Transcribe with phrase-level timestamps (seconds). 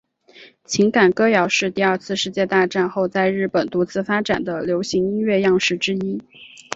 [0.65, 6.23] 情感歌谣是第二次世界大战后在日本独自发展的流行音乐样式之一。